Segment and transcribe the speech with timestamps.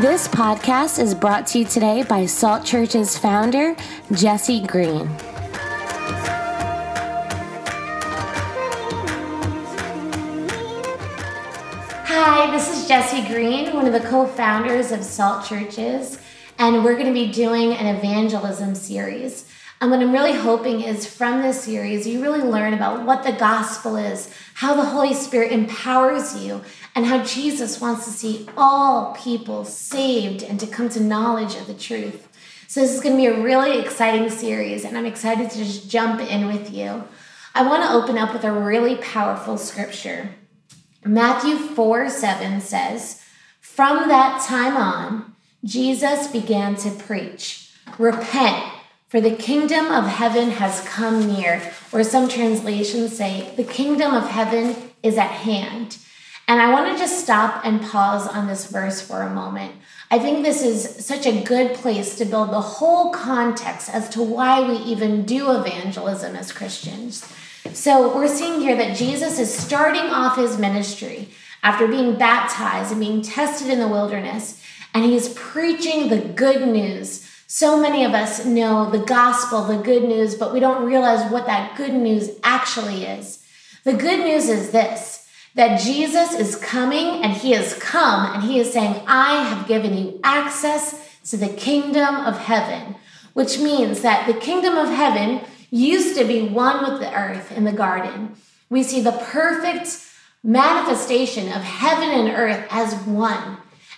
[0.00, 3.74] This podcast is brought to you today by Salt Church's founder,
[4.12, 5.08] Jesse Green.
[12.56, 16.18] This is Jesse Green, one of the co founders of Salt Churches,
[16.58, 19.46] and we're going to be doing an evangelism series.
[19.78, 23.32] And what I'm really hoping is from this series, you really learn about what the
[23.32, 26.62] gospel is, how the Holy Spirit empowers you,
[26.94, 31.66] and how Jesus wants to see all people saved and to come to knowledge of
[31.66, 32.26] the truth.
[32.68, 35.90] So, this is going to be a really exciting series, and I'm excited to just
[35.90, 37.04] jump in with you.
[37.54, 40.30] I want to open up with a really powerful scripture.
[41.06, 43.22] Matthew 4 7 says,
[43.60, 48.72] From that time on, Jesus began to preach, Repent,
[49.08, 51.62] for the kingdom of heaven has come near.
[51.92, 55.98] Or some translations say, The kingdom of heaven is at hand.
[56.48, 59.74] And I want to just stop and pause on this verse for a moment.
[60.10, 64.22] I think this is such a good place to build the whole context as to
[64.22, 67.26] why we even do evangelism as Christians.
[67.72, 71.30] So we're seeing here that Jesus is starting off his ministry
[71.64, 74.62] after being baptized and being tested in the wilderness,
[74.94, 77.28] and he's preaching the good news.
[77.48, 81.46] So many of us know the gospel, the good news, but we don't realize what
[81.46, 83.44] that good news actually is.
[83.82, 85.25] The good news is this
[85.56, 89.96] that Jesus is coming and he has come and he is saying, I have given
[89.96, 92.94] you access to the kingdom of heaven,
[93.32, 95.40] which means that the kingdom of heaven
[95.70, 98.36] used to be one with the earth in the garden.
[98.68, 100.04] We see the perfect
[100.44, 103.56] manifestation of heaven and earth as one.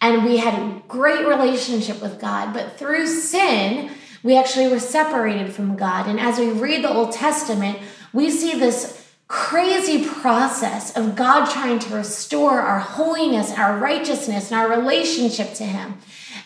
[0.00, 2.54] And we had a great relationship with God.
[2.54, 3.90] But through sin,
[4.22, 6.06] we actually were separated from God.
[6.06, 7.78] And as we read the Old Testament,
[8.12, 8.99] we see this
[9.30, 15.64] crazy process of God trying to restore our holiness, our righteousness, and our relationship to
[15.64, 15.98] Him.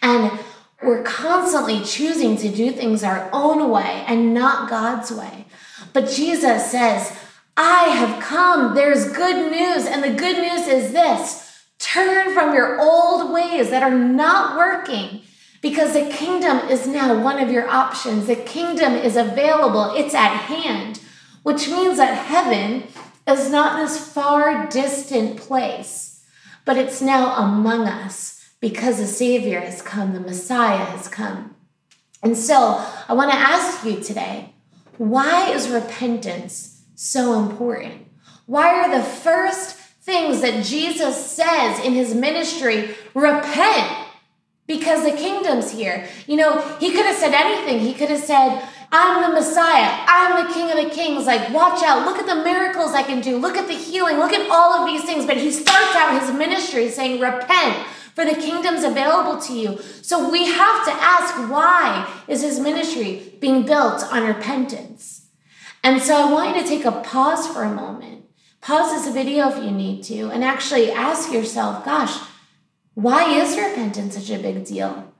[0.00, 0.40] And
[0.82, 5.44] we're constantly choosing to do things our own way and not God's way.
[5.92, 7.14] But Jesus says,
[7.54, 8.74] I have come.
[8.74, 9.84] There's good news.
[9.84, 15.20] And the good news is this turn from your old ways that are not working
[15.60, 18.26] because the kingdom is now one of your options.
[18.26, 21.00] The kingdom is available, it's at hand,
[21.42, 22.84] which means that heaven
[23.26, 26.24] is not this far distant place,
[26.64, 31.54] but it's now among us because the Savior has come, the Messiah has come.
[32.22, 34.52] And so I want to ask you today
[34.98, 38.06] why is repentance so important?
[38.44, 43.99] Why are the first things that Jesus says in his ministry repent?
[44.70, 46.06] Because the kingdom's here.
[46.28, 47.80] You know, he could have said anything.
[47.80, 50.04] He could have said, I'm the Messiah.
[50.06, 51.26] I'm the King of the Kings.
[51.26, 52.06] Like, watch out.
[52.06, 53.36] Look at the miracles I can do.
[53.36, 54.18] Look at the healing.
[54.18, 55.26] Look at all of these things.
[55.26, 59.80] But he starts out his ministry saying, Repent for the kingdom's available to you.
[60.02, 65.26] So we have to ask why is his ministry being built on repentance?
[65.82, 68.26] And so I want you to take a pause for a moment.
[68.60, 72.29] Pause this video if you need to and actually ask yourself, gosh,
[72.94, 75.12] why is repentance such a big deal?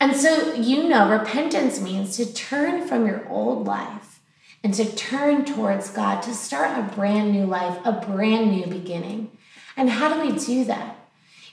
[0.00, 4.20] And so you know repentance means to turn from your old life
[4.62, 9.30] and to turn towards God, to start a brand new life, a brand new beginning.
[9.76, 10.96] And how do we do that?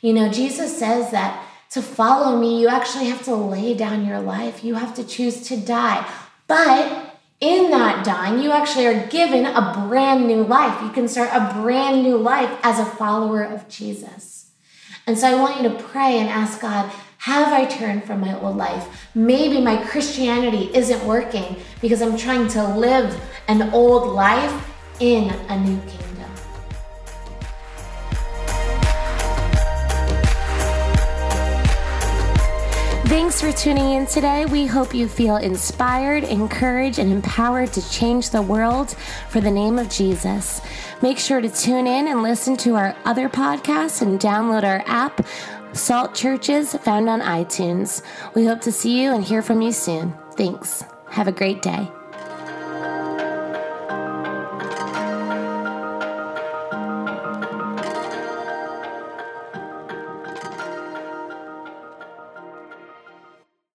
[0.02, 4.20] You know, Jesus says that to follow me, you actually have to lay down your
[4.20, 4.64] life.
[4.64, 6.10] You have to choose to die.
[6.48, 10.82] But in that dying, you actually are given a brand new life.
[10.82, 14.41] You can start a brand new life as a follower of Jesus.
[15.12, 18.40] And so I want you to pray and ask God, have I turned from my
[18.40, 19.10] old life?
[19.14, 24.72] Maybe my Christianity isn't working because I'm trying to live an old life
[25.02, 26.11] in a new kingdom.
[33.12, 34.46] Thanks for tuning in today.
[34.46, 38.96] We hope you feel inspired, encouraged, and empowered to change the world
[39.28, 40.62] for the name of Jesus.
[41.02, 45.28] Make sure to tune in and listen to our other podcasts and download our app,
[45.74, 48.02] Salt Churches, found on iTunes.
[48.34, 50.14] We hope to see you and hear from you soon.
[50.38, 50.86] Thanks.
[51.10, 51.92] Have a great day.